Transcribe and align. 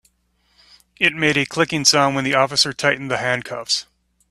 It 0.97 1.13
made 1.13 1.37
a 1.37 1.45
clicking 1.45 1.85
sound 1.85 2.15
when 2.15 2.23
the 2.23 2.33
officer 2.33 2.73
tightened 2.73 3.11
the 3.11 3.17
handcuffs. 3.17 3.85